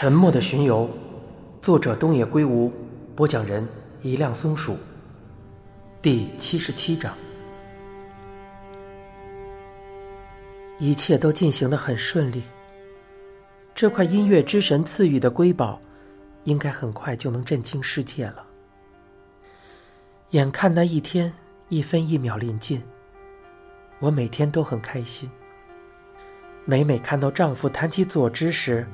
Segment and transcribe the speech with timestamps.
[0.00, 0.88] 沉默的巡游，
[1.60, 2.72] 作者东野圭吾，
[3.16, 3.66] 播讲人
[4.00, 4.76] 一辆松鼠。
[6.00, 7.12] 第七十七章，
[10.78, 12.44] 一切都进行的很顺利。
[13.74, 15.80] 这块音乐之神赐予的瑰宝，
[16.44, 18.46] 应该很快就能震惊世界了。
[20.30, 21.32] 眼看那一天
[21.70, 22.80] 一分一秒临近，
[23.98, 25.28] 我每天都很开心。
[26.64, 28.86] 每每看到丈夫弹起左之时，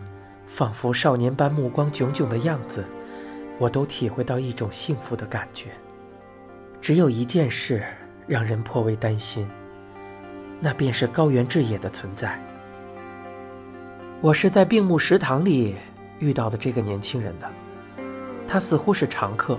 [0.46, 2.84] 仿佛少年般目光炯炯的样子，
[3.58, 5.70] 我都体会到一种幸福的感觉。
[6.80, 7.82] 只有一件事
[8.26, 9.48] 让人颇为担心，
[10.60, 12.38] 那便是高原志野的存在。
[14.20, 15.76] 我是在病木食堂里
[16.18, 17.50] 遇到的这个年轻人的，
[18.46, 19.58] 他似乎是常客。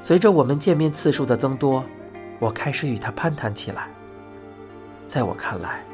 [0.00, 1.84] 随着我们见面次数的增多，
[2.40, 3.88] 我开始与他攀谈起来。
[5.06, 5.84] 在我看来，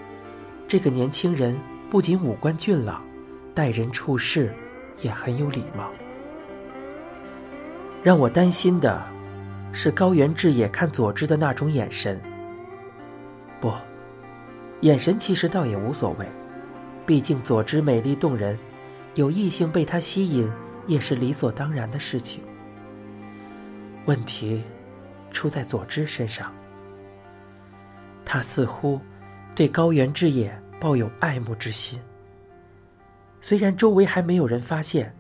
[0.67, 3.05] 这个年轻人不仅五官俊朗。
[3.55, 4.53] 待人处事
[5.01, 5.91] 也很有礼貌。
[8.03, 9.03] 让我担心的
[9.73, 12.21] 是高原志野看佐之的那种眼神。
[13.61, 13.73] 不，
[14.81, 16.27] 眼神其实倒也无所谓，
[17.05, 18.59] 毕竟佐之美丽动人，
[19.15, 20.51] 有异性被她吸引
[20.87, 22.43] 也是理所当然的事情。
[24.07, 24.63] 问题
[25.31, 26.51] 出在佐之身上，
[28.25, 28.99] 他似乎
[29.55, 32.01] 对高原志野抱有爱慕之心。
[33.41, 35.15] 虽然周围还没有人发现，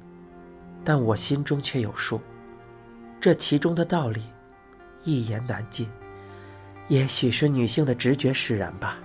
[0.85, 2.21] 但我心中却有数。
[3.21, 4.23] 这其中的道理，
[5.05, 5.89] 一言难尽。
[6.89, 8.99] 也许是女性的直觉使然吧。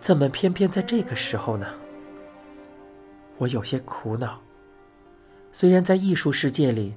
[0.00, 1.66] 怎么偏偏在这个时候呢？
[3.38, 4.40] 我有些苦恼。
[5.52, 6.94] 虽然在艺术世界里，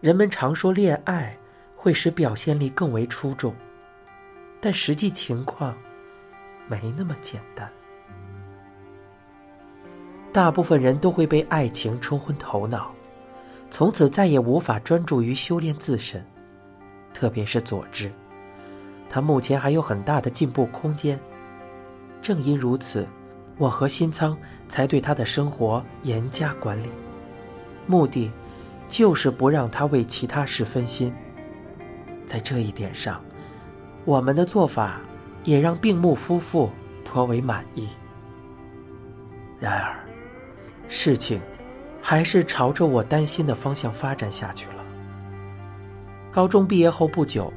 [0.00, 1.36] 人们常说恋爱
[1.74, 3.54] 会使表现力更为出众，
[4.60, 5.76] 但实际情况
[6.68, 7.70] 没那么简单。
[10.36, 12.90] 大部分人都会被爱情冲昏头脑，
[13.70, 16.22] 从此再也无法专注于修炼自身。
[17.14, 18.12] 特别是佐治，
[19.08, 21.18] 他目前还有很大的进步空间。
[22.20, 23.08] 正因如此，
[23.56, 24.36] 我和新仓
[24.68, 26.90] 才对他的生活严加管理，
[27.86, 28.30] 目的
[28.88, 31.10] 就是不让他为其他事分心。
[32.26, 33.24] 在这一点上，
[34.04, 35.00] 我们的做法
[35.44, 36.68] 也让病木夫妇
[37.06, 37.88] 颇为满意。
[39.58, 40.05] 然而，
[40.88, 41.40] 事情
[42.00, 44.84] 还是朝着我担心的方向发展下去了。
[46.30, 47.52] 高中毕业后不久，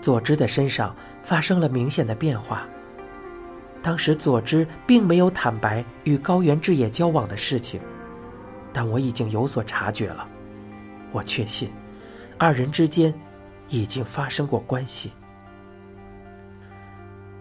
[0.00, 2.66] 佐之的身上发生了明显的变化。
[3.82, 7.80] 当时佐之并没有坦白与高原志也交往的事情，
[8.72, 10.26] 但我已经有所察觉了。
[11.12, 11.70] 我确信，
[12.36, 13.14] 二人之间
[13.68, 15.12] 已经发生过关系。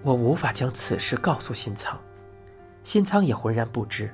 [0.03, 1.99] 我无法将此事告诉新仓，
[2.83, 4.13] 新仓也浑然不知。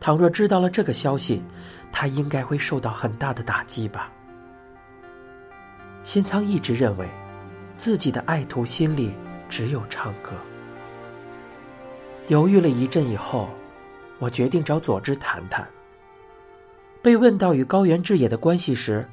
[0.00, 1.42] 倘若知道了这个消息，
[1.92, 4.10] 他应该会受到很大的打击吧。
[6.02, 7.06] 新仓一直认为，
[7.76, 9.14] 自己的爱徒心里
[9.48, 10.32] 只有唱歌。
[12.28, 13.50] 犹豫了一阵以后，
[14.18, 15.68] 我决定找佐之谈谈。
[17.02, 19.06] 被问到与高原志野的关系时，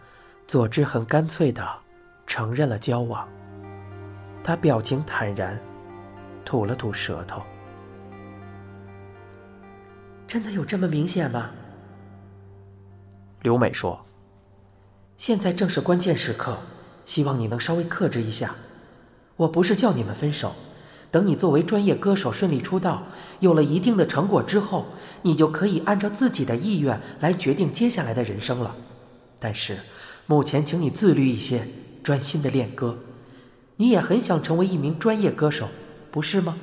[0.47, 1.67] 佐之很干脆的
[2.25, 3.27] 承认了交往。
[4.43, 5.59] 他表情坦然，
[6.45, 7.41] 吐了吐舌头。
[10.27, 11.51] 真的有这么明显吗？
[13.43, 14.03] 刘美说
[15.15, 16.57] ：“现在正是关键时刻，
[17.05, 18.53] 希望你能稍微克制一下。
[19.37, 20.53] 我不是叫你们分手，
[21.11, 23.03] 等你作为专业歌手顺利出道，
[23.39, 24.87] 有了一定的成果之后，
[25.21, 28.75] 你就可以按照自己的意愿来决定接下来的人生了。
[29.39, 29.79] 但是，
[30.25, 31.65] 目前请你自律一些，
[32.03, 32.97] 专心的练歌。
[33.77, 35.69] 你也很想成为一名专业歌手，
[36.11, 36.57] 不是吗？”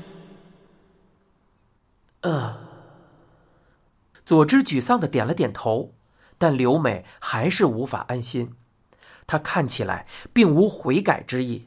[2.20, 2.63] 嗯。
[4.24, 5.92] 佐之沮丧的点了点头，
[6.38, 8.54] 但刘美还是无法安心。
[9.26, 11.66] 她看起来并无悔改之意，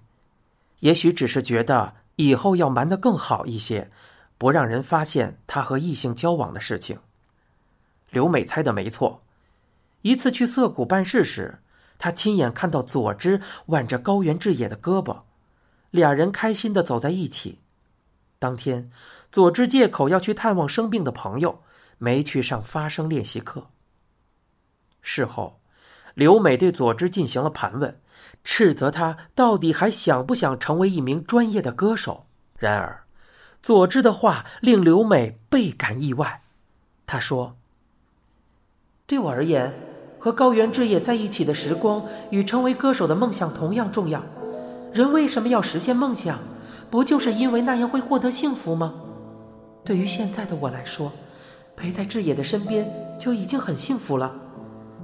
[0.79, 3.91] 也许只是觉得以后要瞒得更好一些，
[4.37, 6.99] 不让人发现她和异性交往的事情。
[8.09, 9.21] 刘美猜的没错，
[10.01, 11.59] 一次去涩谷办事时，
[11.97, 15.21] 她亲眼看到佐之挽着高原志也的胳膊，
[15.91, 17.59] 俩人开心的走在一起。
[18.39, 18.91] 当天，
[19.31, 21.61] 佐之借口要去探望生病的朋友。
[21.97, 23.67] 没去上发声练习课。
[25.01, 25.59] 事后，
[26.13, 27.99] 刘美对佐之进行了盘问，
[28.43, 32.25] 斥责他到底还想不想成为一名专业的歌手。
[32.57, 33.03] 然而，
[33.61, 36.41] 佐之的话令刘美倍感意外。
[37.05, 37.55] 他说
[39.07, 39.73] ：“对我而言，
[40.19, 44.21] 和高原志野在一起的时光与成为歌手的梦想同样重要。
[44.93, 46.39] 人为什么要实现梦想？
[46.89, 48.93] 不就是因为那样会获得幸福吗？
[49.85, 51.11] 对于现在的我来说。”
[51.77, 54.35] 陪在志野的身边就已经很幸福了。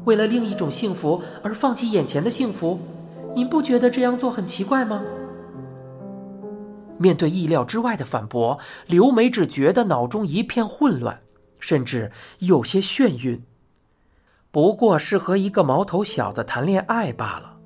[0.06, 2.80] 为了另一种幸福而放弃眼前的幸福，
[3.36, 5.02] 您不觉得这样做很奇怪吗？
[6.98, 11.22] 面对意料之外的反驳，刘美只觉得脑中一片混乱，
[11.60, 13.44] 甚至有些眩晕。
[14.52, 17.58] 不过是和一个毛头小子谈恋爱罢了，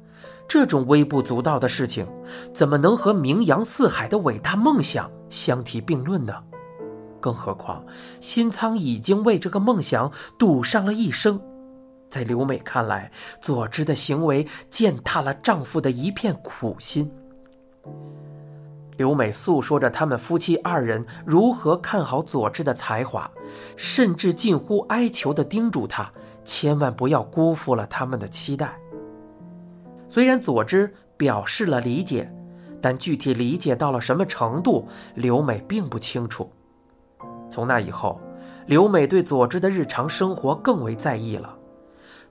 [0.48, 2.06] 这种微不足道的事情，
[2.54, 6.34] 怎么能和名扬四海的伟大梦想相提并论呢？
[7.28, 7.86] 更何况，
[8.22, 10.10] 新仓已经为这个梦想
[10.40, 11.38] 赌上了一生。
[12.08, 17.12] 在刘美看来，佐之的行为践踏了丈夫的一片苦心。
[18.96, 23.30] 刘美诉说着他们夫妻二人如何看好佐之的才华，
[23.76, 26.10] 甚至近乎哀求地叮嘱他
[26.46, 28.74] 千万不要辜负了他们的期待。
[30.08, 32.34] 虽然佐之表示了理解，
[32.82, 36.50] 但具体理解到了什么程度，刘美并不清楚。
[37.50, 38.20] 从那以后，
[38.66, 41.56] 刘美对佐之的日常生活更为在意了。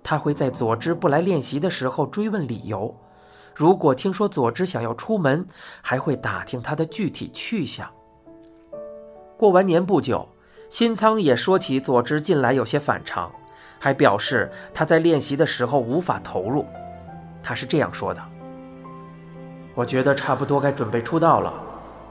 [0.02, 2.94] 她会在佐之不来练习的时候追问理由。
[3.54, 5.46] 如果听说佐之想要出门，
[5.80, 7.90] 还会打听他的具体去向。
[9.38, 10.28] 过完年不久，
[10.68, 13.32] 新仓也说起佐之近来有些反常，
[13.78, 16.66] 还表示他在练习的时候无法投入。
[17.42, 18.22] 他是这样说的
[19.74, 21.54] ：“我觉得差不多该准备出道了，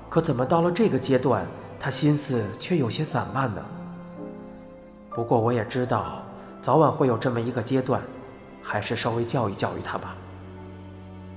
[0.10, 1.46] 可怎么到了这个阶段，
[1.86, 3.64] 他心思却有些散漫呢？
[5.12, 6.24] 不过我也知道，
[6.60, 8.02] 早晚会有这么一个阶段，
[8.60, 10.16] 还是稍微教育教育他吧。”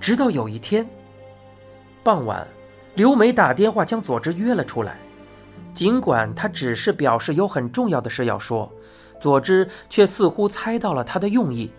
[0.00, 0.88] 直到有一天
[2.02, 2.48] 傍晚，
[2.94, 4.96] 刘美打电话将佐之约了出来。
[5.74, 8.72] 尽管她只是表示有很重要的事要说，
[9.20, 11.70] 佐之却似乎猜到了她的用意。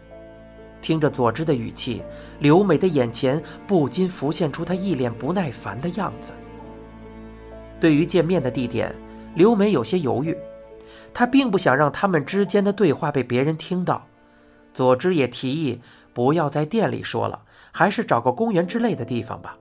[0.80, 2.04] 听着佐之的语气，
[2.38, 6.32] 刘美的眼前不禁浮现出她一脸不耐烦的样子。
[7.80, 8.94] 对于见面的地点，
[9.36, 10.38] 刘美有些犹豫。
[11.14, 14.06] 她并不想让他们之间的对话被别人听到。
[14.74, 15.82] 佐之也提议
[16.14, 17.42] 不要在店里说了。
[17.72, 19.56] 还是找个公园之类的地方吧。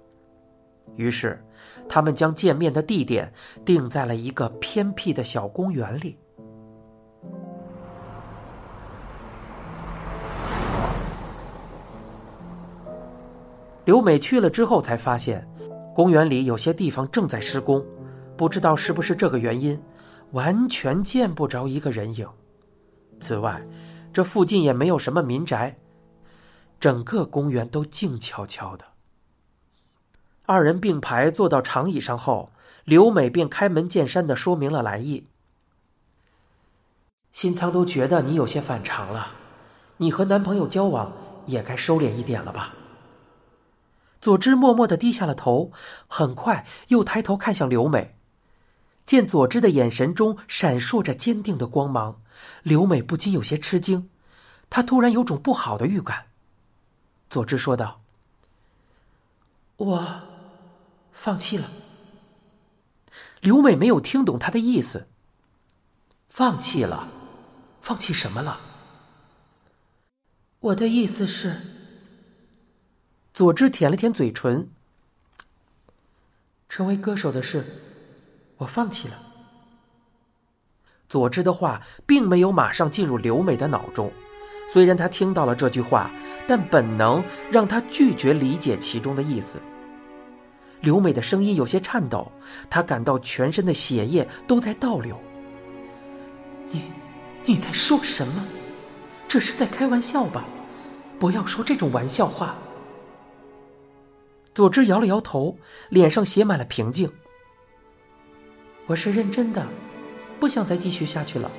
[0.97, 1.41] 于是，
[1.89, 3.31] 他们将见面的地点
[3.65, 6.17] 定在了一个偏僻的小公园里。
[13.85, 15.47] 刘美去了之后，才发现
[15.95, 17.85] 公园里有些地方正在施工，
[18.39, 19.83] 不知道是不是这个原因，
[20.31, 22.29] 完全见不着一个人影。
[23.19, 23.61] 此外，
[24.13, 25.75] 这附近也没有什么民宅。
[26.79, 28.85] 整个公园都静悄悄的。
[30.47, 32.53] 二人并排坐到长椅上后，
[32.85, 35.25] 刘美便开门见山的说明了来意。
[37.33, 39.33] 新仓都觉得你有些反常了，
[39.97, 41.13] 你和男朋友交往
[41.47, 42.73] 也该收敛一点了吧？
[44.21, 45.73] 佐之默默的低下了头，
[46.07, 48.17] 很快又抬头看向刘美，
[49.09, 52.21] 见佐之的眼神中闪烁着坚定的光芒，
[52.63, 54.11] 刘美不禁有些吃惊，
[54.69, 56.27] 她突然有种不好的预感。
[57.31, 58.01] 佐治说道
[59.79, 60.21] ：“我
[61.11, 61.71] 放弃了。”
[63.41, 65.07] 刘美没有听懂他的意思。
[66.29, 67.09] 放弃了？
[67.81, 68.61] 放弃什么了？
[70.61, 71.63] 我的意思是，
[73.33, 74.69] 佐治舔了舔嘴唇。
[76.69, 77.65] 成为歌手的事，
[78.59, 79.15] 我放弃了。
[81.09, 84.13] 佐治的话并没有马上进入刘美的脑中。
[84.69, 86.11] 虽然他听到了这句话，
[86.47, 89.59] 但本能让他拒绝理解其中的意思。
[90.83, 92.31] 刘美的声音有些颤抖，
[92.69, 95.19] 她感到全身的血液都在倒流。
[96.69, 96.83] 你，
[97.47, 98.45] 你在说什么？
[99.27, 100.45] 这是在开玩笑吧？
[101.19, 102.55] 不要说这种玩笑话。
[104.55, 105.57] 佐治摇了摇头，
[105.89, 107.11] 脸上写满了平静。
[108.89, 109.67] 我是认真的，
[110.41, 111.51] 不想再继续下去了。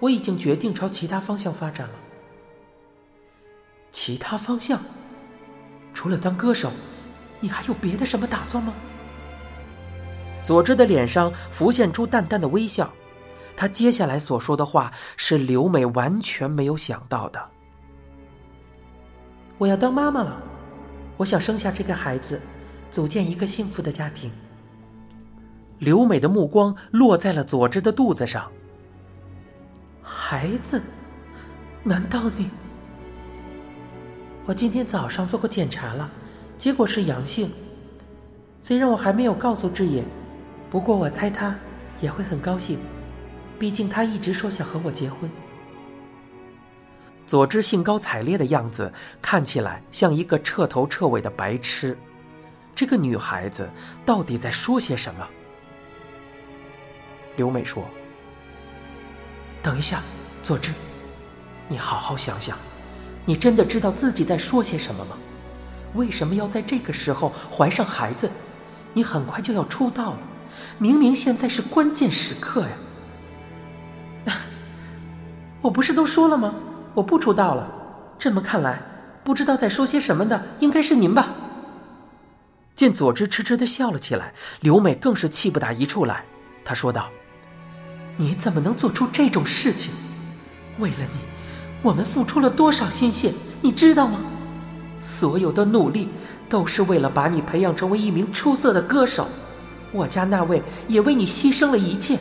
[0.00, 1.94] 我已经决定朝其他方向发展了。
[3.92, 4.80] 其他方向，
[5.94, 6.72] 除了当歌手，
[7.38, 8.74] 你还有别的什么打算吗？
[10.42, 12.92] 佐治的脸上浮现出淡淡的微笑，
[13.56, 17.40] 他接下来所说的话是刘美完全没有想到的。
[19.58, 20.42] 我要当妈妈了，
[21.16, 22.42] 我想生下这个孩子，
[22.90, 24.32] 组建一个幸福的家庭。
[25.78, 28.50] 刘美的目光落在了佐治的肚子上。
[30.02, 30.80] 孩子？
[31.84, 32.50] 难道你？
[34.44, 36.10] 我今天早上做过检查了，
[36.56, 37.50] 结果是阳性。
[38.62, 40.04] 虽然我还没有告诉志野，
[40.68, 41.54] 不过我猜他
[42.00, 42.78] 也会很高兴，
[43.58, 45.30] 毕竟他一直说想和我结婚。
[47.26, 51.96] 佐之兴高采烈的样子看起来像一个彻头彻尾的白痴。
[52.74, 53.68] 这个女孩子
[54.04, 55.26] 到底在说些什么？
[57.38, 57.82] 刘美说
[59.62, 60.02] ：“等一下，
[60.42, 60.72] 佐治，
[61.68, 62.58] 你好好想想，
[63.24, 65.16] 你真的知道自己在说些什么吗？
[65.94, 68.28] 为什么要在这个时候怀上孩子？
[68.92, 70.18] 你很快就要出道了，
[70.78, 72.62] 明明现在是关键时刻
[74.26, 74.34] 呀！
[75.62, 76.52] 我不是都说了吗？
[76.92, 77.66] 我不出道了。
[78.18, 78.82] 这么看来，
[79.22, 81.28] 不知道在说些什么的应该是您吧？
[82.74, 86.24] 见佐治痴痴的笑了起来，刘美更是气不打一处来。
[86.64, 87.08] 她说道
[88.20, 89.92] ：“你怎么能做出这种事情？
[90.78, 91.20] 为了你，
[91.82, 93.32] 我们付出了多少心血，
[93.62, 94.18] 你知道吗？
[94.98, 96.08] 所有的努力
[96.48, 99.28] 都是为了把你培养成为一名出色的歌手。
[99.92, 102.18] 我家那位也为你牺牲了一切，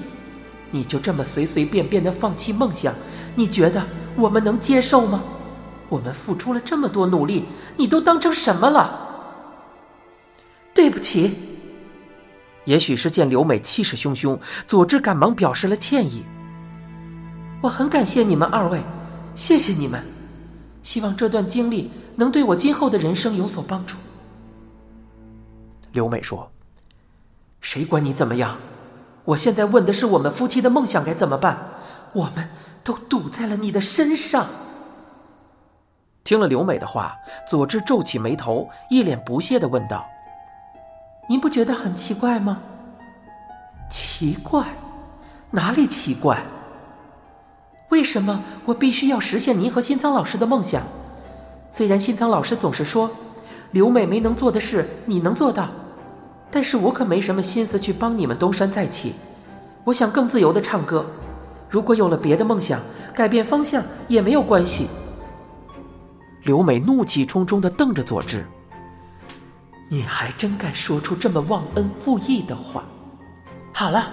[0.69, 2.93] 你就这么随随便便的放弃梦想？
[3.35, 3.83] 你觉得
[4.15, 5.21] 我们能接受吗？”
[5.89, 7.45] 我们付出了这么多努力，
[7.77, 9.07] 你都当成什么了？
[10.73, 11.33] 对不起。
[12.67, 16.25] 也许是见刘美气势汹汹，佐治赶忙表示了歉意。
[17.61, 18.83] 我很感谢你们二位，
[19.35, 20.03] 谢谢你们。
[20.83, 23.95] 希望这段经历能对我今后的人生有所帮助。
[25.93, 26.51] 刘美说
[27.61, 28.57] ：“谁管你怎么样？
[29.23, 31.57] 我现在问的是我们夫妻的梦想该怎么办？
[32.11, 32.49] 我们
[32.83, 34.45] 都赌在了你的身上。”
[36.25, 37.15] 听了刘美的话，
[37.49, 40.05] 佐治皱起眉头，一脸不屑的问道
[41.27, 42.59] ：“您不觉得很奇怪吗
[43.89, 44.65] ？”“奇怪？
[45.51, 46.41] 哪里奇怪？
[47.89, 50.83] 为什么我必须要实现您和新仓老师的梦想？
[51.71, 53.09] 虽然新仓老师总是说，
[53.71, 55.69] 刘美没能做的事你能做到，
[56.51, 59.13] 但是我可没什么心思去帮你们东山再起。
[59.85, 61.05] 我想更自由的唱歌。
[61.69, 62.79] 如果有了别的梦想，
[63.13, 64.87] 改变方向也没有关系。”
[66.43, 68.45] 刘美怒气冲冲的瞪着佐治
[69.89, 72.83] ：“你还真敢说出这么忘恩负义的话！
[73.73, 74.07] 好了，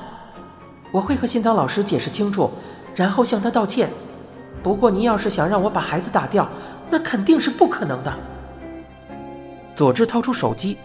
[0.93, 2.51] 我会和新仓老师解释清楚，
[2.95, 3.89] 然后向他道歉。
[4.63, 6.49] 不过，您要是想让我把孩子打掉，
[6.91, 8.15] 那肯定是不可能的。”
[9.75, 10.79] 佐治掏出手机，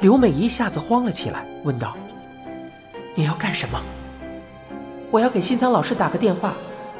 [0.00, 1.96] 刘美一下子慌了起来，问道
[3.14, 3.80] ：“你要干什么
[5.12, 6.54] ？”“我要给新仓老师打个电话，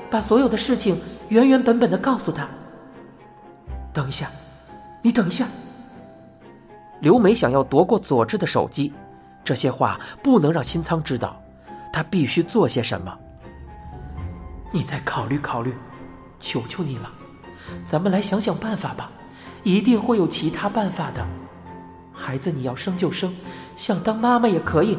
[0.08, 0.96] 把所有的事情
[1.30, 2.46] 原原本本的告诉他。”
[3.92, 4.28] 等一下，
[5.02, 5.46] 你等一下。
[7.04, 8.90] 刘梅想要夺过佐治的手机，
[9.44, 11.38] 这些话不能让新仓知道，
[11.92, 13.14] 他必须做些什么。
[14.70, 15.74] 你再考虑考虑，
[16.40, 17.10] 求求你了，
[17.84, 19.10] 咱们来想想办法吧，
[19.64, 21.22] 一定会有其他办法的。
[22.10, 23.36] 孩子你要生就生，
[23.76, 24.96] 想当妈妈也可以，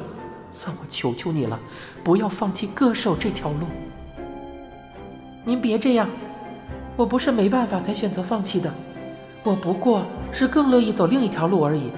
[0.52, 1.60] 算我求求你了，
[2.04, 3.66] 不要放弃歌手这条路。
[5.44, 6.08] 您别这样。
[6.96, 8.72] 我不是没办法才选择放弃的，
[9.44, 10.06] 我不过
[10.36, 11.90] 是更乐意走另一条路而已。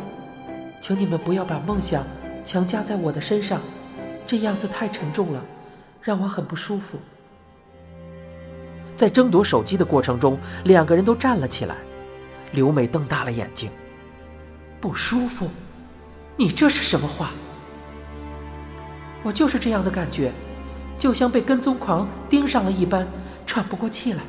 [0.80, 2.04] 请你们不要把梦想
[2.46, 3.60] 强加在我的身上，
[4.28, 5.44] 这样子太沉重了，
[6.04, 7.00] 让我很不舒服。
[8.96, 11.78] 在争夺手机的过程中，两个人都站了起来。
[12.52, 13.72] 刘美瞪大了眼睛
[14.80, 15.50] ：“不舒服？
[16.36, 17.32] 你这是什么话？
[19.24, 20.32] 我就是这样的感觉，
[20.96, 23.08] 就像被跟踪狂盯上了一般，
[23.48, 24.22] 喘不过气来。”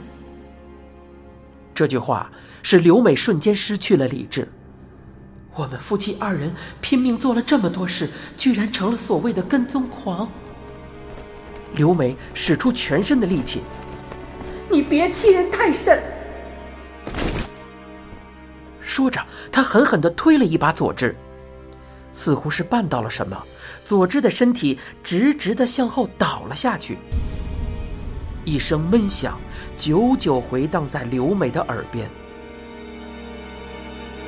[1.78, 2.28] 这句话
[2.64, 4.48] 使刘美瞬间失去了理智。
[5.54, 10.28] 我们夫妻二人拼命做了这么多事，居然成了所谓的跟踪狂。
[11.76, 13.60] 刘美使出全身的力气，
[14.68, 16.02] 你别欺人太甚！
[18.80, 21.14] 说着，他狠狠的推了一把佐治，
[22.10, 23.40] 似乎是绊到了什么，
[23.84, 26.98] 佐治的身体直直的向后倒了下去。
[28.48, 29.38] 一声闷响，
[29.76, 32.08] 久久回荡在刘美的耳边。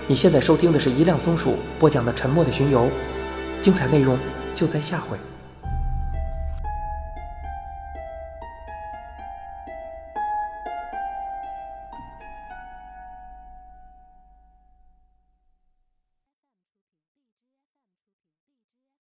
[0.07, 2.83] 你现在收听的是一辆松鼠播讲的《沉默的巡游》，
[3.62, 4.19] 精彩内容
[4.55, 5.17] 就在下回。